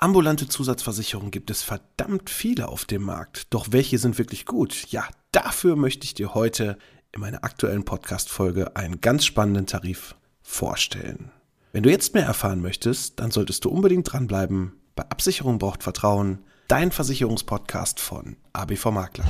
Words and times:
Ambulante 0.00 0.46
Zusatzversicherungen 0.46 1.32
gibt 1.32 1.50
es 1.50 1.64
verdammt 1.64 2.30
viele 2.30 2.68
auf 2.68 2.84
dem 2.84 3.02
Markt. 3.02 3.52
Doch 3.52 3.66
welche 3.72 3.98
sind 3.98 4.16
wirklich 4.16 4.46
gut? 4.46 4.86
Ja, 4.90 5.08
dafür 5.32 5.74
möchte 5.74 6.04
ich 6.04 6.14
dir 6.14 6.34
heute 6.34 6.78
in 7.10 7.20
meiner 7.20 7.42
aktuellen 7.42 7.84
Podcast-Folge 7.84 8.76
einen 8.76 9.00
ganz 9.00 9.24
spannenden 9.24 9.66
Tarif 9.66 10.14
vorstellen. 10.40 11.32
Wenn 11.72 11.82
du 11.82 11.90
jetzt 11.90 12.14
mehr 12.14 12.26
erfahren 12.26 12.60
möchtest, 12.60 13.18
dann 13.18 13.32
solltest 13.32 13.64
du 13.64 13.70
unbedingt 13.70 14.12
dranbleiben. 14.12 14.72
Bei 14.94 15.02
Absicherung 15.10 15.58
braucht 15.58 15.82
Vertrauen. 15.82 16.44
Dein 16.68 16.92
Versicherungspodcast 16.92 17.98
von 17.98 18.36
ABV 18.52 18.92
Makler. 18.92 19.24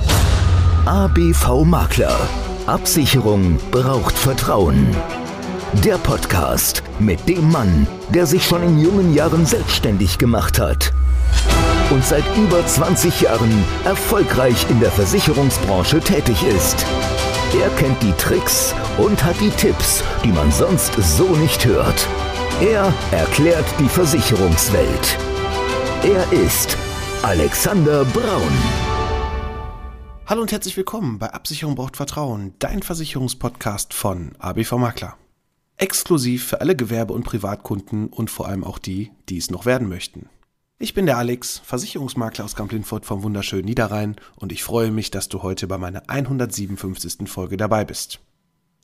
ABV 0.85 1.65
Makler. 1.65 2.29
Absicherung 2.67 3.57
braucht 3.71 4.15
Vertrauen. 4.15 4.95
Der 5.73 5.99
Podcast 5.99 6.81
mit 6.97 7.29
dem 7.29 7.51
Mann, 7.51 7.87
der 8.09 8.25
sich 8.25 8.43
schon 8.43 8.63
in 8.63 8.79
jungen 8.79 9.13
Jahren 9.13 9.45
selbstständig 9.45 10.17
gemacht 10.17 10.57
hat 10.59 10.91
und 11.91 12.03
seit 12.03 12.23
über 12.35 12.65
20 12.65 13.21
Jahren 13.21 13.63
erfolgreich 13.85 14.65
in 14.71 14.79
der 14.79 14.89
Versicherungsbranche 14.89 15.99
tätig 15.99 16.43
ist. 16.43 16.83
Er 17.61 17.69
kennt 17.77 18.01
die 18.01 18.11
Tricks 18.13 18.73
und 18.97 19.23
hat 19.23 19.39
die 19.39 19.51
Tipps, 19.51 20.03
die 20.23 20.29
man 20.29 20.51
sonst 20.51 20.91
so 20.95 21.27
nicht 21.35 21.63
hört. 21.65 22.07
Er 22.61 22.91
erklärt 23.11 23.65
die 23.79 23.89
Versicherungswelt. 23.89 25.17
Er 26.03 26.33
ist 26.33 26.75
Alexander 27.21 28.05
Braun. 28.05 28.57
Hallo 30.25 30.41
und 30.41 30.51
herzlich 30.51 30.75
willkommen 30.75 31.19
bei 31.19 31.31
Absicherung 31.31 31.75
braucht 31.75 31.95
Vertrauen, 31.95 32.55
dein 32.57 32.81
Versicherungspodcast 32.81 33.93
von 33.93 34.31
ABV 34.39 34.73
Makler. 34.73 35.15
Exklusiv 35.79 36.45
für 36.45 36.59
alle 36.59 36.75
Gewerbe- 36.75 37.13
und 37.13 37.23
Privatkunden 37.23 38.07
und 38.07 38.29
vor 38.29 38.47
allem 38.47 38.65
auch 38.65 38.79
die, 38.79 39.11
die 39.29 39.37
es 39.37 39.49
noch 39.49 39.65
werden 39.65 39.87
möchten. 39.87 40.27
Ich 40.77 40.93
bin 40.93 41.05
der 41.05 41.17
Alex, 41.17 41.59
Versicherungsmakler 41.59 42.43
aus 42.43 42.55
Kamp-Lindfort 42.55 43.05
vom 43.05 43.23
wunderschönen 43.23 43.63
Niederrhein 43.63 44.17
und 44.35 44.51
ich 44.51 44.61
freue 44.61 44.91
mich, 44.91 45.09
dass 45.09 45.29
du 45.29 45.41
heute 45.41 45.67
bei 45.67 45.77
meiner 45.77 46.03
157. 46.07 47.29
Folge 47.29 47.55
dabei 47.55 47.85
bist. 47.85 48.19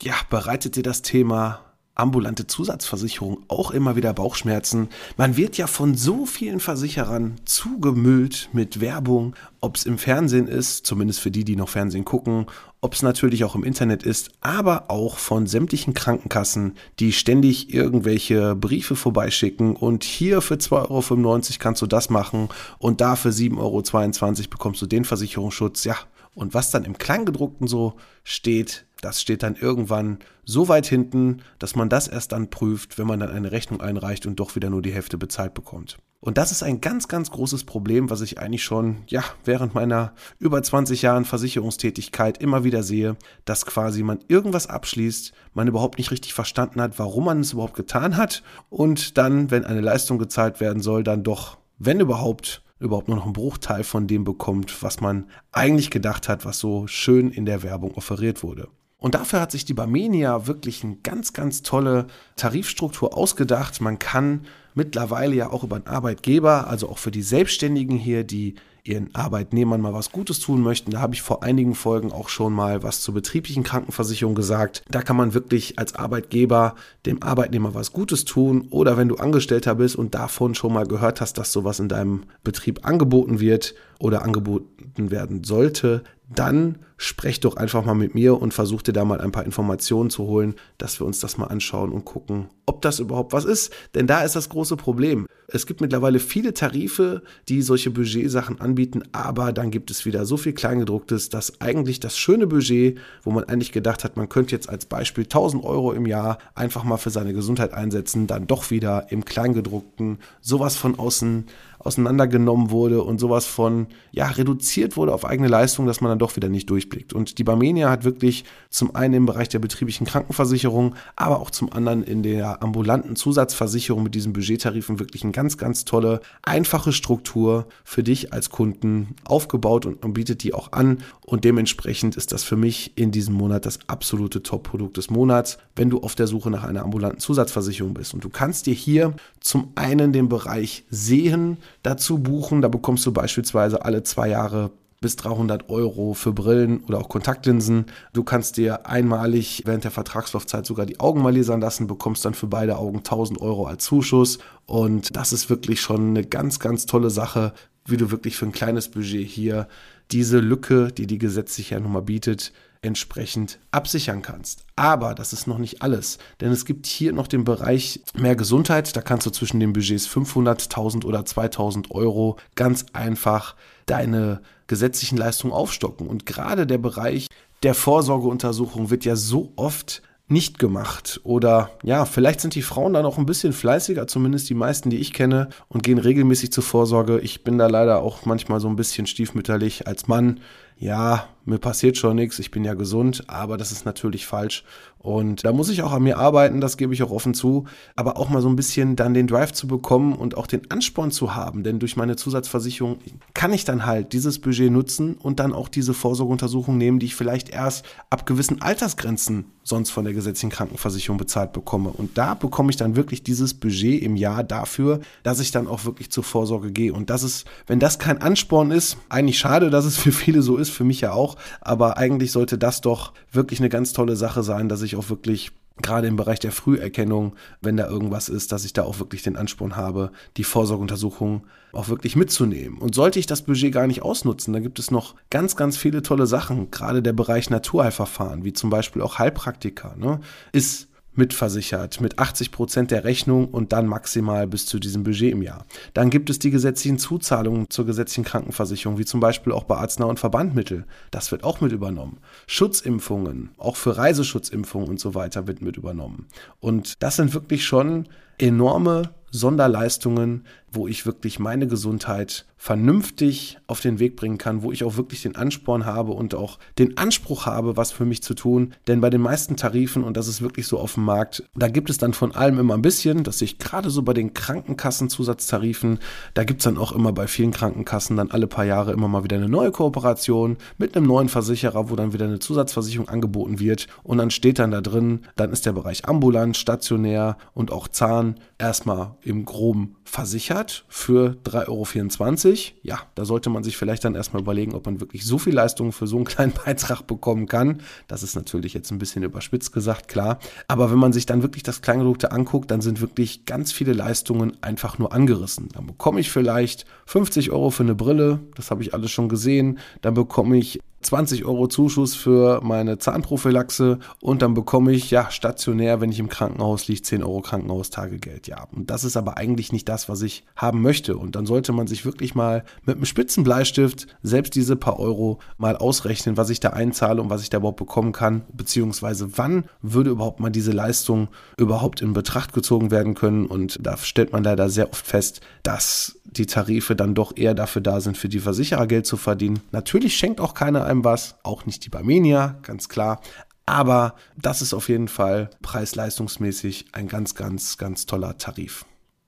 Ja, 0.02 0.16
bereitet 0.30 0.78
dir 0.78 0.84
das 0.84 1.02
Thema 1.02 1.75
ambulante 1.96 2.46
Zusatzversicherung 2.46 3.44
auch 3.48 3.72
immer 3.72 3.96
wieder 3.96 4.14
Bauchschmerzen. 4.14 4.90
Man 5.18 5.38
wird 5.38 5.58
ja 5.58 5.66
von 5.66 5.96
so 5.96 6.26
vielen 6.26 6.60
Versicherern 6.60 7.36
zugemüllt 7.46 8.50
mit 8.52 8.82
Werbung, 8.82 9.36
ob 9.62 9.78
es 9.78 9.86
im 9.86 9.98
Fernsehen 9.98 10.48
ist, 10.48 10.86
zumindest 10.86 11.22
für 11.22 11.32
die, 11.32 11.46
die 11.46 11.56
noch 11.56 11.70
Fernsehen 11.70 12.06
gucken, 12.06 12.48
ob 12.82 12.94
es 12.94 13.02
natürlich 13.02 13.44
auch 13.46 13.56
im 13.56 13.64
Internet 13.64 14.04
ist, 14.04 14.30
aber 14.42 14.92
auch 14.92 15.18
von 15.18 15.48
sämtlichen 15.48 15.94
Krankenkassen, 15.94 16.76
die 17.00 17.14
ständig 17.14 17.74
irgendwelche 17.74 18.56
Briefe 18.56 18.96
vorbeischicken 18.96 19.76
und 19.76 20.04
hier 20.04 20.42
für 20.42 20.56
2,95 20.56 20.84
Euro 21.24 21.42
kannst 21.58 21.82
du 21.82 21.88
das 21.88 22.10
machen 22.10 22.50
und 22.78 23.02
da 23.02 23.16
für 23.16 23.30
7,22 23.30 23.58
Euro 23.58 24.50
bekommst 24.50 24.82
du 24.82 24.86
den 24.86 25.06
Versicherungsschutz. 25.06 25.86
Ja, 25.86 25.96
und 26.36 26.54
was 26.54 26.70
dann 26.70 26.84
im 26.84 26.98
Kleingedruckten 26.98 27.68
so 27.68 27.96
steht, 28.24 28.86
das 29.06 29.22
steht 29.22 29.44
dann 29.44 29.56
irgendwann 29.56 30.18
so 30.44 30.68
weit 30.68 30.88
hinten, 30.88 31.44
dass 31.60 31.76
man 31.76 31.90
das 31.90 32.08
erst 32.08 32.32
dann 32.32 32.50
prüft, 32.50 32.98
wenn 32.98 33.06
man 33.06 33.20
dann 33.20 33.30
eine 33.30 33.52
Rechnung 33.52 33.80
einreicht 33.80 34.26
und 34.26 34.40
doch 34.40 34.56
wieder 34.56 34.72
nur 34.72 34.82
die 34.82 34.92
Hälfte 34.92 35.18
bezahlt 35.18 35.54
bekommt. 35.54 36.00
Und 36.22 36.40
das 36.40 36.52
ist 36.52 36.64
ein 36.64 36.82
ganz, 36.82 37.08
ganz 37.08 37.30
großes 37.30 37.66
Problem, 37.66 38.10
was 38.10 38.22
ich 38.22 38.40
eigentlich 38.40 38.64
schon, 38.64 39.04
ja, 39.06 39.24
während 39.44 39.76
meiner 39.76 40.14
über 40.40 40.64
20 40.64 41.04
Jahren 41.04 41.24
Versicherungstätigkeit 41.24 42.40
immer 42.40 42.64
wieder 42.64 42.82
sehe, 42.82 43.16
dass 43.46 43.68
quasi 43.68 44.02
man 44.02 44.18
irgendwas 44.28 44.66
abschließt, 44.66 45.34
man 45.54 45.68
überhaupt 45.68 46.00
nicht 46.00 46.10
richtig 46.10 46.34
verstanden 46.34 46.82
hat, 46.82 46.98
warum 46.98 47.26
man 47.26 47.42
es 47.42 47.54
überhaupt 47.54 47.76
getan 47.76 48.18
hat 48.18 48.42
und 48.72 49.20
dann, 49.20 49.52
wenn 49.52 49.66
eine 49.66 49.82
Leistung 49.82 50.18
gezahlt 50.18 50.60
werden 50.60 50.82
soll, 50.82 51.04
dann 51.04 51.22
doch, 51.22 51.60
wenn 51.78 52.00
überhaupt, 52.00 52.64
überhaupt 52.80 53.08
nur 53.08 53.18
noch 53.18 53.26
einen 53.26 53.34
Bruchteil 53.34 53.84
von 53.84 54.08
dem 54.08 54.24
bekommt, 54.24 54.82
was 54.82 55.02
man 55.02 55.30
eigentlich 55.52 55.92
gedacht 55.92 56.28
hat, 56.28 56.44
was 56.44 56.58
so 56.58 56.88
schön 56.88 57.30
in 57.30 57.46
der 57.46 57.62
Werbung 57.62 57.94
offeriert 57.94 58.42
wurde. 58.42 58.68
Und 58.98 59.16
dafür 59.16 59.42
hat 59.42 59.52
sich 59.52 59.66
die 59.66 59.74
Barmenia 59.74 60.48
wirklich 60.48 60.84
eine 60.84 60.96
ganz, 60.98 61.34
ganz 61.34 61.62
tolle 61.62 62.08
Tarifstruktur 62.38 63.16
ausgedacht. 63.16 63.82
Man 63.82 64.00
kann 64.00 64.42
mittlerweile 64.74 65.36
ja 65.36 65.50
auch 65.52 65.64
über 65.64 65.76
einen 65.76 65.88
Arbeitgeber, 65.88 66.68
also 66.68 66.90
auch 66.90 66.98
für 66.98 67.12
die 67.12 67.22
Selbstständigen 67.22 67.98
hier, 67.98 68.24
die 68.24 68.56
ihren 68.86 69.14
Arbeitnehmern 69.16 69.82
mal 69.82 69.94
was 69.94 70.12
Gutes 70.12 70.40
tun 70.40 70.62
möchten. 70.62 70.92
Da 70.92 71.02
habe 71.02 71.16
ich 71.16 71.22
vor 71.22 71.44
einigen 71.44 71.74
Folgen 71.74 72.12
auch 72.12 72.30
schon 72.30 72.54
mal 72.54 72.84
was 72.84 73.02
zur 73.02 73.16
betrieblichen 73.16 73.64
Krankenversicherung 73.64 74.36
gesagt. 74.36 74.84
Da 74.90 75.02
kann 75.02 75.16
man 75.16 75.34
wirklich 75.34 75.80
als 75.80 75.96
Arbeitgeber 75.96 76.76
dem 77.06 77.24
Arbeitnehmer 77.24 77.74
was 77.74 77.94
Gutes 77.94 78.26
tun 78.26 78.68
oder 78.70 78.96
wenn 78.96 79.08
du 79.08 79.16
Angestellter 79.16 79.76
bist 79.76 79.96
und 79.96 80.14
davon 80.14 80.54
schon 80.54 80.72
mal 80.72 80.86
gehört 80.86 81.20
hast, 81.20 81.38
dass 81.40 81.52
sowas 81.52 81.80
in 81.80 81.90
deinem 81.90 82.26
Betrieb 82.44 82.86
angeboten 82.86 83.40
wird 83.40 83.74
oder 84.00 84.22
angeboten 84.24 85.10
werden 85.10 85.44
sollte, 85.44 86.04
dann 86.34 86.80
sprech 86.98 87.40
doch 87.40 87.58
einfach 87.58 87.84
mal 87.86 87.94
mit 87.94 88.16
mir 88.16 88.42
und 88.42 88.54
versuch 88.54 88.82
dir 88.82 88.94
da 88.94 89.06
mal 89.06 89.20
ein 89.20 89.32
paar 89.32 89.46
Informationen 89.46 90.10
zu 90.10 90.24
holen, 90.24 90.56
dass 90.78 91.00
wir 91.00 91.06
uns 91.06 91.20
das 91.20 91.38
mal 91.38 91.48
anschauen 91.48 91.92
und 91.92 92.06
gucken, 92.06 92.48
ob 92.66 92.82
das 92.82 93.00
überhaupt 93.00 93.34
was 93.34 93.46
ist. 93.46 93.74
Denn 93.94 94.08
da 94.08 94.22
ist 94.22 94.36
das 94.36 94.50
große 94.50 94.78
Problem. 94.78 95.28
Es 95.48 95.68
gibt 95.68 95.82
mittlerweile 95.82 96.20
viele 96.20 96.54
Tarife, 96.54 97.22
die 97.50 97.62
solche 97.62 97.92
Budgetsachen 97.92 98.60
anbieten, 98.60 99.04
aber 99.12 99.52
dann 99.52 99.70
gibt 99.70 99.92
es 99.92 100.06
wieder 100.06 100.26
so 100.26 100.38
viel 100.38 100.54
Kleingedrucktes, 100.54 101.30
dass 101.30 101.62
eigentlich 101.62 102.00
das 102.00 102.18
schöne 102.18 102.48
Budget, 102.48 102.98
wo 103.24 103.32
man 103.32 103.44
eigentlich 103.44 103.72
gedacht 103.72 104.04
hat, 104.04 104.18
man 104.18 104.30
könnte 104.30 104.56
jetzt 104.56 104.70
als 104.70 104.86
Beispiel 104.86 105.26
1000 105.26 105.64
Euro 105.64 105.92
im 105.92 106.06
Jahr 106.08 106.40
einfach 106.56 106.84
mal 106.84 106.98
für 106.98 107.12
seine 107.12 107.34
Gesundheit 107.34 107.74
einsetzen, 107.74 108.26
dann 108.26 108.48
doch 108.48 108.72
wieder 108.72 109.12
im 109.12 109.26
Kleingedruckten 109.26 110.18
sowas 110.42 110.78
von 110.78 110.98
außen 110.98 111.46
auseinandergenommen 111.86 112.72
wurde 112.72 113.04
und 113.04 113.20
sowas 113.20 113.46
von, 113.46 113.88
ja, 114.12 114.28
reduziert 114.28 114.98
wurde 114.98 115.14
auf 115.14 115.24
eigene 115.24 115.48
Leistung, 115.48 115.86
dass 115.86 116.02
man 116.02 116.10
dann 116.10 116.20
doch 116.20 116.36
wieder 116.36 116.50
nicht 116.50 116.70
durchblickt. 116.70 117.14
Und 117.14 117.38
die 117.38 117.44
Barmenia 117.44 117.90
hat 117.90 118.04
wirklich 118.04 118.44
zum 118.70 118.96
einen 118.96 119.14
im 119.14 119.26
Bereich 119.26 119.50
der 119.50 119.60
betrieblichen 119.60 120.08
Krankenversicherung, 120.08 120.96
aber 121.16 121.40
auch 121.40 121.52
zum 121.52 121.72
anderen 121.72 122.04
in 122.04 122.24
der 122.24 122.64
ambulanten 122.64 123.16
Zusatzversicherung 123.16 124.02
mit 124.02 124.16
diesen 124.16 124.34
Budgettarifen 124.34 125.00
wirklich 125.00 125.24
eine 125.24 125.32
ganz, 125.32 125.58
ganz 125.58 125.86
tolle, 125.86 126.22
einfache 126.42 126.92
Struktur 126.92 127.68
für 127.84 128.04
dich 128.04 128.34
als 128.34 128.50
Kunden 128.50 129.16
aufgebaut 129.24 129.86
und, 129.86 130.04
und 130.04 130.14
bietet 130.14 130.44
die 130.44 130.54
auch 130.54 130.72
an. 130.72 131.04
Und 131.22 131.44
dementsprechend 131.44 132.18
ist 132.18 132.32
das 132.32 132.44
für 132.44 132.58
mich 132.58 132.94
in 132.96 133.12
diesem 133.12 133.36
Monat 133.36 133.66
das 133.66 133.80
absolute 133.88 134.42
Top-Produkt 134.42 134.98
des 134.98 135.10
Monats, 135.12 135.60
wenn 135.76 135.90
du 135.90 136.00
auf 136.00 136.16
der 136.16 136.28
Suche 136.28 136.50
nach 136.50 136.64
einer 136.64 136.84
ambulanten 136.84 137.20
Zusatzversicherung 137.20 137.94
bist. 137.94 138.14
Und 138.14 138.24
du 138.24 138.30
kannst 138.30 138.66
dir 138.66 138.74
hier 138.74 139.14
zum 139.40 139.72
einen 139.76 140.14
den 140.14 140.30
Bereich 140.30 140.86
sehen, 140.90 141.58
dazu 141.84 142.20
buchen. 142.20 142.62
Da 142.62 142.68
bekommst 142.68 143.06
du 143.06 143.12
beispielsweise 143.12 143.84
alle 143.84 144.04
zwei 144.04 144.30
Jahre 144.30 144.72
bis 145.06 145.18
300 145.18 145.70
Euro 145.70 146.16
für 146.16 146.34
Brillen 146.34 146.84
oder 146.86 146.98
auch 146.98 147.10
Kontaktlinsen. 147.10 147.86
Du 148.14 148.24
kannst 148.24 148.58
dir 148.58 148.88
einmalig 148.88 149.62
während 149.64 149.84
der 149.84 149.92
Vertragslaufzeit 149.92 150.66
sogar 150.66 150.88
die 150.88 151.00
Augen 151.00 151.22
mal 151.22 151.38
lasern 151.38 151.62
lassen, 151.62 151.86
bekommst 151.86 152.26
dann 152.26 152.34
für 152.34 152.48
beide 152.48 152.80
Augen 152.80 152.98
1000 152.98 153.40
Euro 153.40 153.68
als 153.68 153.84
Zuschuss. 153.84 154.40
Und 154.66 155.16
das 155.16 155.32
ist 155.32 155.48
wirklich 155.48 155.80
schon 155.80 156.10
eine 156.10 156.24
ganz, 156.24 156.60
ganz 156.60 156.88
tolle 156.88 157.12
Sache, 157.12 157.54
wie 157.86 157.98
du 157.98 158.10
wirklich 158.10 158.36
für 158.36 158.48
ein 158.48 158.52
kleines 158.52 158.90
Budget 158.90 159.28
hier 159.28 159.68
diese 160.10 160.40
Lücke, 160.40 160.92
die 160.92 161.06
die 161.06 161.20
gesetzlich 161.20 161.70
ja 161.70 161.80
nochmal 161.80 162.02
bietet, 162.02 162.52
entsprechend 162.82 163.60
absichern 163.70 164.24
kannst. 164.24 164.66
Aber 164.76 165.14
das 165.14 165.34
ist 165.34 165.46
noch 165.46 165.60
nicht 165.60 165.84
alles, 165.84 166.18
denn 166.42 166.52
es 166.52 166.66
gibt 166.66 166.88
hier 166.88 167.14
noch 167.14 167.28
den 167.28 167.44
Bereich 167.44 168.02
mehr 168.16 168.36
Gesundheit. 168.36 168.96
Da 168.96 169.02
kannst 169.02 169.28
du 169.28 169.30
zwischen 169.30 169.60
den 169.60 169.74
Budgets 169.74 170.08
500, 170.08 170.64
1000 170.64 171.06
oder 171.06 171.24
2000 171.26 171.92
Euro 171.92 172.38
ganz 172.56 172.88
einfach 172.94 173.56
deine 173.86 174.42
gesetzlichen 174.68 175.18
Leistungen 175.18 175.54
aufstocken. 175.54 176.08
Und 176.08 176.26
gerade 176.26 176.66
der 176.66 176.78
Bereich 176.78 177.28
der 177.64 177.74
Vorsorgeuntersuchung 177.74 178.90
wird 178.90 179.06
ja 179.06 179.16
so 179.16 179.54
oft 179.56 180.02
nicht 180.28 180.58
gemacht. 180.58 181.22
Oder 181.24 181.72
ja, 181.84 182.06
vielleicht 182.06 182.42
sind 182.42 182.56
die 182.56 182.64
Frauen 182.64 182.94
dann 182.94 183.06
auch 183.06 183.18
ein 183.18 183.28
bisschen 183.28 183.54
fleißiger, 183.54 184.08
zumindest 184.08 184.50
die 184.50 184.56
meisten, 184.56 184.90
die 184.90 184.98
ich 184.98 185.14
kenne, 185.14 185.50
und 185.68 185.84
gehen 185.84 186.00
regelmäßig 186.00 186.52
zur 186.52 186.64
Vorsorge. 186.64 187.20
Ich 187.20 187.44
bin 187.44 187.58
da 187.58 187.68
leider 187.68 188.02
auch 188.02 188.26
manchmal 188.26 188.60
so 188.60 188.68
ein 188.68 188.76
bisschen 188.76 189.06
stiefmütterlich 189.06 189.88
als 189.88 190.08
Mann. 190.08 190.40
Ja, 190.78 191.28
mir 191.46 191.60
passiert 191.60 191.98
schon 191.98 192.16
nichts, 192.16 192.40
ich 192.40 192.52
bin 192.52 192.64
ja 192.64 192.74
gesund, 192.74 193.24
aber 193.28 193.58
das 193.58 193.72
ist 193.72 193.86
natürlich 193.86 194.26
falsch. 194.26 194.64
Und 195.06 195.46
da 195.46 195.54
muss 195.54 195.70
ich 195.70 195.84
auch 195.84 195.92
an 195.92 196.02
mir 196.02 196.18
arbeiten, 196.18 196.62
das 196.62 196.78
gebe 196.78 196.94
ich 196.96 197.04
auch 197.04 197.12
offen 197.12 197.36
zu, 197.36 197.66
aber 197.96 198.18
auch 198.18 198.30
mal 198.30 198.42
so 198.42 198.50
ein 198.50 198.56
bisschen 198.56 198.96
dann 198.96 199.14
den 199.14 199.28
Drive 199.28 199.54
zu 199.54 199.68
bekommen 199.68 200.14
und 200.14 200.36
auch 200.36 200.48
den 200.48 200.72
Ansporn 200.72 201.12
zu 201.12 201.36
haben, 201.36 201.62
denn 201.62 201.78
durch 201.78 201.96
meine 201.96 202.16
Zusatzversicherung 202.16 202.98
kann 203.36 203.54
ich 203.54 203.66
dann 203.66 203.86
halt 203.86 204.14
dieses 204.14 204.40
Budget 204.40 204.72
nutzen 204.72 205.14
und 205.14 205.40
dann 205.40 205.54
auch 205.54 205.70
diese 205.70 205.94
Vorsorgeuntersuchung 205.94 206.80
nehmen, 206.80 206.98
die 206.98 207.06
ich 207.06 207.16
vielleicht 207.16 207.50
erst 207.50 207.86
ab 208.10 208.26
gewissen 208.26 208.64
Altersgrenzen 208.64 209.46
sonst 209.66 209.90
von 209.90 210.06
der 210.06 210.14
gesetzlichen 210.14 210.52
Krankenversicherung 210.52 211.18
bezahlt 211.18 211.52
bekomme. 211.52 211.90
Und 211.90 212.18
da 212.18 212.36
bekomme 212.36 212.70
ich 212.70 212.78
dann 212.78 212.96
wirklich 212.96 213.24
dieses 213.24 213.56
Budget 213.56 214.02
im 214.04 214.16
Jahr 214.16 214.44
dafür, 214.44 215.02
dass 215.24 215.40
ich 215.40 215.52
dann 215.52 215.68
auch 215.68 215.86
wirklich 215.86 216.12
zur 216.12 216.24
Vorsorge 216.24 216.72
gehe. 216.72 216.94
Und 216.94 217.10
das 217.10 217.24
ist, 217.24 217.46
wenn 217.66 217.80
das 217.80 217.98
kein 217.98 218.22
Ansporn 218.22 218.70
ist, 218.70 218.98
eigentlich 219.10 219.40
schade, 219.40 219.72
dass 219.72 219.86
es 219.86 219.98
für 219.98 220.12
viele 220.12 220.44
so 220.44 220.58
ist, 220.58 220.70
für 220.70 220.84
mich 220.84 221.02
ja 221.02 221.14
auch, 221.14 221.35
aber 221.62 221.98
eigentlich 221.98 222.32
sollte 222.32 222.58
das 222.58 222.82
doch 222.82 223.14
wirklich 223.32 223.60
eine 223.60 223.70
ganz 223.70 223.94
tolle 223.94 224.16
Sache 224.16 224.44
sein, 224.44 224.70
dass 224.70 224.82
ich 224.82 224.96
auch 224.96 225.10
wirklich 225.10 225.52
gerade 225.82 226.08
im 226.08 226.16
Bereich 226.16 226.40
der 226.40 226.52
Früherkennung, 226.52 227.36
wenn 227.62 227.78
da 227.78 227.88
irgendwas 227.88 228.30
ist, 228.30 228.52
dass 228.52 228.64
ich 228.64 228.74
da 228.74 228.84
auch 228.84 229.00
wirklich 229.00 229.24
den 229.24 229.36
Ansporn 229.36 229.76
habe, 229.76 230.12
die 230.38 230.46
Vorsorgeuntersuchung 230.46 231.46
auch 231.74 231.90
wirklich 231.90 232.16
mitzunehmen. 232.16 232.78
Und 232.78 232.96
sollte 232.96 233.20
ich 233.20 233.26
das 233.26 233.42
Budget 233.42 233.74
gar 233.74 233.86
nicht 233.86 234.02
ausnutzen, 234.02 234.54
dann 234.54 234.64
gibt 234.64 234.80
es 234.80 234.90
noch 234.90 235.16
ganz, 235.30 235.58
ganz 235.58 235.76
viele 235.76 236.02
tolle 236.02 236.28
Sachen, 236.28 236.72
gerade 236.72 237.02
der 237.02 237.14
Bereich 237.14 237.50
Naturheilverfahren, 237.50 238.46
wie 238.46 238.54
zum 238.54 238.70
Beispiel 238.70 239.02
auch 239.02 239.20
Heilpraktiker, 239.20 239.96
ne, 239.98 240.22
ist 240.54 240.88
mitversichert 241.18 242.02
mit 242.02 242.20
80 242.20 242.52
Prozent 242.52 242.92
der 242.92 243.04
Rechnung 243.04 243.48
und 243.48 243.74
dann 243.74 243.88
maximal 243.88 244.48
bis 244.48 244.66
zu 244.66 244.80
diesem 244.80 245.04
Budget 245.04 245.32
im 245.32 245.42
Jahr. 245.42 245.66
Dann 245.94 246.10
gibt 246.10 246.30
es 246.30 246.40
die 246.40 246.52
gesetzlichen 246.52 246.98
Zuzahlungen 246.98 247.70
zur 247.70 247.86
gesetzlichen 247.86 248.26
Krankenversicherung, 248.26 248.98
wie 248.98 249.06
zum 249.06 249.20
Beispiel 249.20 249.54
auch 249.54 249.64
bei 249.64 249.78
Arznei- 249.78 250.06
und 250.06 250.20
Verbandmittel. 250.20 250.86
Das 251.12 251.32
wird 251.32 251.44
auch 251.44 251.62
mit 251.62 251.72
übernommen. 251.72 252.20
Schutzimpfungen, 252.48 253.52
auch 253.58 253.76
für 253.76 253.98
Reiseschutzimpfungen 253.98 254.90
und 254.90 255.00
so 255.00 255.16
weiter 255.16 255.48
wird 255.48 255.62
mit 255.62 255.78
übernommen. 255.78 256.28
Und 256.60 256.94
das 257.00 257.16
sind 257.16 257.34
wirklich 257.34 257.66
schon 257.66 258.08
enorme 258.38 259.12
Sonderleistungen, 259.32 260.46
wo 260.76 260.88
ich 260.88 261.06
wirklich 261.06 261.40
meine 261.40 261.68
Gesundheit 261.68 262.46
vernünftig 262.58 263.60
auf 263.68 263.80
den 263.80 264.00
Weg 264.00 264.16
bringen 264.16 264.38
kann, 264.38 264.64
wo 264.64 264.72
ich 264.72 264.84
auch 264.84 264.98
wirklich 264.98 265.22
den 265.22 265.36
Ansporn 265.36 265.86
habe 265.86 266.14
und 266.14 266.34
auch 266.34 266.58
den 266.80 266.98
Anspruch 266.98 267.46
habe, 267.46 267.78
was 267.78 267.92
für 267.92 268.06
mich 268.06 268.24
zu 268.24 268.34
tun. 268.34 268.74
Denn 268.88 269.02
bei 269.02 269.10
den 269.10 269.22
meisten 269.22 269.56
Tarifen, 269.56 270.04
und 270.04 270.18
das 270.18 270.28
ist 270.28 270.42
wirklich 270.42 270.66
so 270.66 270.80
auf 270.80 270.96
dem 270.96 271.04
Markt, 271.04 271.44
da 271.56 271.68
gibt 271.68 271.90
es 271.90 272.00
dann 272.00 272.14
von 272.14 272.34
allem 272.34 272.58
immer 272.58 272.74
ein 272.74 272.82
bisschen, 272.82 273.24
dass 273.24 273.42
ich 273.42 273.60
gerade 273.60 273.90
so 273.90 274.02
bei 274.02 274.14
den 274.14 274.34
Krankenkassenzusatztarifen, 274.34 276.00
da 276.34 276.44
gibt 276.44 276.62
es 276.62 276.64
dann 276.64 276.80
auch 276.80 276.92
immer 276.92 277.14
bei 277.14 277.28
vielen 277.28 277.52
Krankenkassen 277.52 278.18
dann 278.18 278.32
alle 278.32 278.48
paar 278.48 278.66
Jahre 278.66 278.94
immer 278.94 279.08
mal 279.08 279.24
wieder 279.24 279.38
eine 279.38 279.50
neue 279.50 279.72
Kooperation 279.72 280.58
mit 280.78 280.96
einem 280.96 281.06
neuen 281.06 281.30
Versicherer, 281.30 281.92
wo 281.92 281.96
dann 281.96 282.14
wieder 282.14 282.26
eine 282.26 282.40
Zusatzversicherung 282.40 283.10
angeboten 283.10 283.60
wird. 283.60 283.88
Und 284.02 284.18
dann 284.18 284.32
steht 284.32 284.58
dann 284.58 284.72
da 284.72 284.82
drin, 284.82 285.22
dann 285.36 285.52
ist 285.52 285.68
der 285.68 285.74
Bereich 285.74 286.08
ambulant, 286.08 286.58
stationär 286.58 287.38
und 287.54 287.72
auch 287.72 287.88
Zahn 287.88 288.40
erstmal 288.58 289.16
im 289.22 289.46
Groben 289.46 289.98
versichert 290.04 290.65
für 290.88 291.38
3,24 291.46 292.48
Euro. 292.48 292.58
Ja, 292.84 293.00
da 293.16 293.26
sollte 293.26 293.50
man 293.50 293.64
sich 293.64 293.78
vielleicht 293.78 294.06
dann 294.06 294.16
erstmal 294.16 294.42
überlegen, 294.42 294.74
ob 294.74 294.86
man 294.86 295.00
wirklich 295.00 295.26
so 295.26 295.38
viel 295.38 295.54
Leistung 295.54 295.92
für 295.92 296.08
so 296.08 296.16
einen 296.16 296.26
kleinen 296.26 296.54
Beitrag 296.54 297.08
bekommen 297.08 297.48
kann. 297.48 297.82
Das 298.08 298.24
ist 298.24 298.36
natürlich 298.36 298.74
jetzt 298.74 298.92
ein 298.92 298.98
bisschen 298.98 299.24
überspitzt 299.24 299.72
gesagt, 299.74 300.08
klar. 300.08 300.40
Aber 300.68 300.92
wenn 300.92 301.00
man 301.00 301.14
sich 301.14 301.26
dann 301.26 301.42
wirklich 301.42 301.64
das 301.64 301.82
Kleingedruckte 301.82 302.32
anguckt, 302.32 302.72
dann 302.72 302.82
sind 302.82 303.02
wirklich 303.02 303.46
ganz 303.46 303.72
viele 303.72 303.94
Leistungen 303.94 304.58
einfach 304.62 304.98
nur 304.98 305.14
angerissen. 305.14 305.70
Dann 305.74 305.88
bekomme 305.88 306.20
ich 306.20 306.32
vielleicht 306.32 306.86
50 307.06 307.52
Euro 307.52 307.70
für 307.70 307.84
eine 307.84 307.96
Brille, 307.96 308.40
das 308.56 308.72
habe 308.72 308.84
ich 308.84 308.94
alles 308.94 309.12
schon 309.12 309.30
gesehen. 309.30 309.80
Dann 310.02 310.14
bekomme 310.14 310.58
ich 310.58 310.80
20 311.06 311.46
Euro 311.46 311.68
Zuschuss 311.68 312.16
für 312.16 312.62
meine 312.64 312.98
Zahnprophylaxe 312.98 314.00
und 314.22 314.42
dann 314.42 314.54
bekomme 314.54 314.92
ich 314.92 315.12
ja 315.12 315.30
stationär, 315.30 316.02
wenn 316.02 316.12
ich 316.12 316.20
im 316.20 316.30
Krankenhaus 316.30 316.88
liege, 316.88 317.02
10 317.02 317.24
Euro 317.24 317.42
Krankenhaustagegeld. 317.42 318.48
Ja, 318.48 318.68
und 318.76 318.90
das 318.90 319.04
ist 319.04 319.16
aber 319.16 319.38
eigentlich 319.38 319.72
nicht 319.72 319.88
das, 319.88 320.10
was 320.10 320.22
ich 320.22 320.44
haben 320.56 320.82
möchte. 320.82 321.18
Und 321.18 321.36
dann 321.36 321.46
sollte 321.46 321.74
man 321.74 321.88
sich 321.88 322.06
wirklich 322.06 322.34
mal 322.36 322.64
mit 322.86 322.96
einem 322.96 323.06
spitzen 323.06 323.44
Bleistift 323.44 324.08
selbst 324.24 324.56
diese 324.56 324.76
paar 324.76 325.00
Euro 325.00 325.40
mal 325.58 325.78
ausrechnen, 325.78 326.38
was 326.38 326.50
ich 326.50 326.60
da 326.60 326.72
einzahle 326.72 327.22
und 327.22 327.30
was 327.30 327.44
ich 327.44 327.50
da 327.50 327.58
überhaupt 327.58 327.78
bekommen 327.78 328.12
kann, 328.12 328.42
beziehungsweise 328.52 329.38
wann 329.38 329.66
würde 329.82 330.10
überhaupt 330.10 330.40
mal 330.40 330.50
diese 330.50 330.72
Leistung 330.72 331.28
überhaupt 331.58 332.02
in 332.02 332.14
Betracht 332.14 332.54
gezogen 332.54 332.90
werden 332.90 333.14
können. 333.14 333.46
Und 333.46 333.78
da 333.82 333.98
stellt 333.98 334.32
man 334.32 334.44
leider 334.44 334.70
sehr 334.70 334.90
oft 334.90 335.06
fest, 335.06 335.42
dass 335.64 336.20
die 336.38 336.46
Tarife 336.46 336.96
dann 336.96 337.16
doch 337.16 337.36
eher 337.36 337.54
dafür 337.54 337.82
da 337.82 338.02
sind, 338.02 338.18
für 338.18 338.30
die 338.30 338.40
Versicherer 338.40 338.88
Geld 338.88 339.06
zu 339.06 339.18
verdienen. 339.18 339.62
Natürlich 339.72 340.16
schenkt 340.16 340.40
auch 340.40 340.54
keiner 340.54 340.86
einem 340.86 341.04
was, 341.04 341.36
auch 341.44 341.66
nicht 341.66 341.86
die 341.86 341.90
Barmenia, 341.90 342.60
ganz 342.62 342.90
klar. 342.90 343.22
Aber 343.66 344.16
das 344.38 344.62
ist 344.62 344.74
auf 344.74 344.90
jeden 344.90 345.08
Fall 345.08 345.50
preis-leistungsmäßig 345.62 346.86
ein 346.92 347.08
ganz, 347.08 347.36
ganz, 347.36 347.78
ganz 347.78 348.06
toller 348.06 348.38
Tarif. 348.38 348.86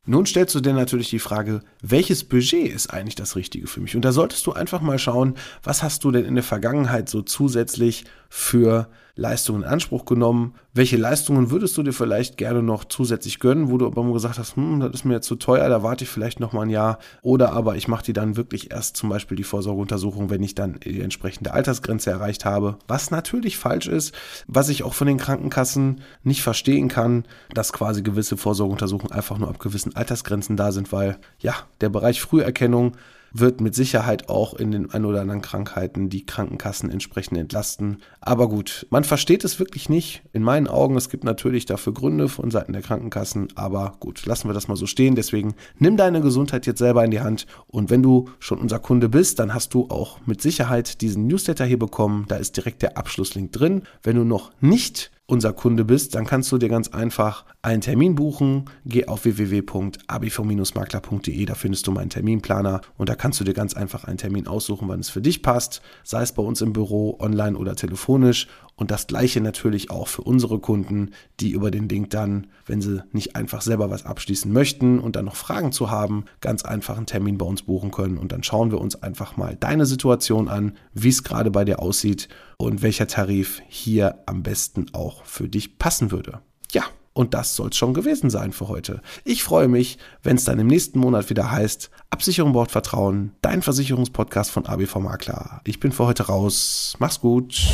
Nun 0.10 0.26
stellst 0.26 0.56
du 0.56 0.62
dir 0.62 0.74
natürlich 0.74 1.10
die 1.10 1.20
Frage, 1.20 1.62
welches 1.82 2.24
Budget 2.24 2.72
ist 2.72 2.94
eigentlich 2.94 3.16
das 3.16 3.36
Richtige 3.36 3.68
für 3.68 3.82
mich? 3.82 3.94
Und 3.94 4.06
da 4.06 4.14
solltest 4.14 4.46
du 4.48 4.54
einfach 4.54 4.80
mal 4.80 5.00
schauen, 5.00 5.36
was 5.64 5.84
hast 5.84 6.06
du 6.06 6.12
denn 6.12 6.24
in 6.24 6.36
der 6.36 6.46
Vergangenheit 6.46 7.10
so 7.10 7.22
zusätzlich 7.22 8.06
für 8.30 8.90
Leistungen 9.18 9.64
in 9.64 9.68
Anspruch 9.68 10.06
genommen? 10.06 10.54
Welche 10.74 10.96
Leistungen 10.96 11.52
würdest 11.52 11.78
du 11.78 11.84
dir 11.84 11.92
vielleicht 11.92 12.38
gerne 12.38 12.64
noch 12.64 12.86
zusätzlich 12.86 13.40
gönnen, 13.40 13.70
wo 13.70 13.78
du 13.78 13.88
aber 13.88 14.14
gesagt 14.14 14.38
hast, 14.38 14.56
hm, 14.56 14.80
das 14.80 14.92
ist 14.92 15.06
mir 15.06 15.22
zu 15.22 15.36
teuer, 15.36 15.68
da 15.70 15.84
warte 15.84 16.04
ich 16.04 16.10
vielleicht 16.10 16.40
noch 16.40 16.54
mal 16.54 16.62
ein 16.62 16.70
Jahr. 16.70 17.00
Oder 17.24 17.52
aber 17.54 17.76
ich 17.76 17.88
mache 17.88 18.06
die 18.06 18.14
dann 18.14 18.38
wirklich 18.38 18.72
erst 18.72 18.96
zum 18.96 19.10
Beispiel 19.10 19.36
die 19.36 19.44
Vorsorgeuntersuchung, 19.44 20.30
wenn 20.30 20.44
ich 20.44 20.56
dann 20.56 20.80
die 20.80 21.02
entsprechende 21.02 21.54
Altersgrenze 21.54 22.12
erreicht 22.12 22.46
habe. 22.46 22.78
Was 22.88 23.12
natürlich 23.12 23.58
falsch 23.58 23.88
ist, 23.88 24.14
was 24.48 24.70
ich 24.70 24.84
auch 24.84 24.94
von 24.94 25.08
den 25.08 25.18
Krankenkassen 25.18 26.02
nicht 26.24 26.42
verstehen 26.42 26.88
kann, 26.88 27.26
dass 27.54 27.74
quasi 27.74 28.04
gewisse 28.04 28.38
Vorsorgeuntersuchungen 28.38 29.12
einfach 29.12 29.38
nur 29.38 29.50
ab 29.50 29.60
gewissen 29.60 29.96
Altersgrenzen 29.96 30.56
da 30.56 30.72
sind, 30.72 30.92
weil 30.92 31.18
ja, 31.40 31.56
der 31.82 31.90
Bereich 31.90 32.22
Früherkennung 32.22 32.94
wird 33.40 33.62
mit 33.62 33.76
Sicherheit 33.76 34.30
auch 34.30 34.54
in 34.54 34.72
den 34.72 34.92
ein 34.92 35.06
oder 35.06 35.22
anderen 35.22 35.42
Krankheiten 35.42 36.10
die 36.10 36.26
Krankenkassen 36.26 36.90
entsprechend 36.90 37.38
entlasten. 37.38 38.02
Aber 38.22 38.50
gut, 38.50 38.88
man 38.90 39.04
versteht 39.04 39.44
es 39.44 39.60
wirklich 39.60 39.90
nicht. 39.90 40.24
In 40.34 40.44
meinen 40.44 40.68
Augen, 40.68 40.96
es 40.96 41.10
gibt 41.10 41.24
natürlich 41.24 41.66
dafür 41.66 41.94
Gründe 41.94 42.30
von 42.30 42.52
Seiten 42.52 42.74
der 42.74 42.82
Krankenkassen, 42.82 43.50
aber 43.56 43.96
gut, 44.00 44.26
lassen 44.26 44.50
wir 44.50 44.54
das 44.54 44.68
mal 44.68 44.78
so 44.78 44.86
stehen. 44.86 45.16
Deswegen 45.16 45.56
nimm 45.80 45.98
deine 45.98 46.22
Gesundheit 46.22 46.66
jetzt 46.66 46.80
selber 46.80 47.04
in 47.04 47.12
die 47.12 47.22
Hand 47.22 47.48
und 47.68 47.90
wenn 47.90 48.04
du 48.04 48.30
schon 48.40 48.60
unser 48.60 48.80
Kunde 48.80 49.10
bist, 49.10 49.40
dann 49.40 49.54
hast 49.54 49.74
du 49.74 49.88
auch 49.90 50.20
mit 50.26 50.42
Sicherheit 50.42 51.02
diesen 51.02 51.28
Newsletter 51.28 51.66
hier 51.66 51.80
bekommen. 51.80 52.26
Da 52.28 52.38
ist 52.38 52.58
direkt 52.58 52.82
der 52.82 52.98
Abschlusslink 52.98 53.52
drin. 53.52 53.84
Wenn 54.04 54.16
du 54.16 54.24
noch 54.24 54.52
nicht 54.62 55.12
unser 55.28 55.54
Kunde 55.54 55.86
bist, 55.86 56.16
dann 56.16 56.26
kannst 56.26 56.52
du 56.52 56.58
dir 56.58 56.70
ganz 56.70 56.88
einfach 56.88 57.46
einen 57.62 57.82
Termin 57.82 58.16
buchen. 58.16 58.66
Geh 58.86 59.06
auf 59.08 59.26
www.abv-makler.de, 59.26 61.46
da 61.46 61.54
findest 61.54 61.86
du 61.86 61.92
meinen 61.92 62.10
Terminplaner 62.10 62.82
und 62.98 63.10
da 63.10 63.16
kannst 63.16 63.40
du 63.42 63.44
dir 63.44 63.54
ganz 63.54 63.74
einfach 63.74 64.06
einen 64.06 64.18
Termin 64.18 64.48
aussuchen, 64.48 64.88
wann 64.88 65.02
es 65.02 65.10
für 65.10 65.22
dich 65.22 65.44
passt, 65.44 65.82
sei 66.04 66.22
es 66.22 66.32
bei 66.32 66.42
uns 66.42 66.62
im 66.62 66.72
Büro, 66.72 67.18
online 67.20 67.58
oder 67.58 67.76
telefonisch. 67.76 68.48
Und 68.78 68.92
das 68.92 69.08
gleiche 69.08 69.42
natürlich 69.42 69.90
auch 69.90 70.08
für 70.08 70.22
unsere 70.22 70.60
Kunden, 70.60 71.10
die 71.40 71.50
über 71.50 71.72
den 71.72 71.90
Link 71.90 72.12
dann, 72.12 72.48
wenn 72.66 72.80
sie 72.80 73.04
nicht 73.12 73.36
einfach 73.36 73.62
selber 73.62 73.90
was 73.90 74.06
abschließen 74.06 74.54
möchten 74.54 75.00
und 75.00 75.16
dann 75.16 75.26
noch 75.26 75.36
Fragen 75.36 75.72
zu 75.72 75.90
haben, 75.90 76.26
ganz 76.42 76.64
einfach 76.64 76.96
einen 76.96 77.08
Termin 77.08 77.40
bei 77.40 77.46
uns 77.46 77.64
buchen 77.64 77.90
können. 77.90 78.20
Und 78.20 78.32
dann 78.32 78.44
schauen 78.44 78.72
wir 78.72 78.80
uns 78.80 79.02
einfach 79.02 79.36
mal 79.36 79.58
deine 79.60 79.88
Situation 79.88 80.48
an, 80.48 80.78
wie 80.94 81.10
es 81.10 81.24
gerade 81.24 81.50
bei 81.50 81.66
dir 81.66 81.80
aussieht 81.80 82.30
und 82.58 82.84
welcher 82.84 83.08
Tarif 83.08 83.62
hier 83.68 84.20
am 84.28 84.44
besten 84.44 84.86
auch 84.94 85.26
für 85.26 85.50
dich 85.50 85.80
passen 85.80 86.12
würde. 86.12 86.40
Ja, 86.72 86.84
und 87.14 87.34
das 87.34 87.56
soll 87.56 87.70
es 87.70 87.78
schon 87.78 87.96
gewesen 87.96 88.30
sein 88.30 88.52
für 88.52 88.68
heute. 88.68 89.02
Ich 89.24 89.42
freue 89.42 89.68
mich, 89.68 89.98
wenn 90.22 90.38
es 90.38 90.44
dann 90.44 90.60
im 90.60 90.68
nächsten 90.68 91.00
Monat 91.00 91.32
wieder 91.32 91.50
heißt, 91.50 91.90
Absicherung 92.12 92.54
braucht 92.54 92.70
Vertrauen, 92.70 93.32
dein 93.42 93.64
Versicherungspodcast 93.64 94.52
von 94.52 94.68
ABV 94.68 94.98
Makler. 94.98 95.62
Ich 95.64 95.80
bin 95.80 95.92
für 95.92 96.06
heute 96.06 96.28
raus. 96.28 96.96
Mach's 97.00 97.20
gut. 97.20 97.74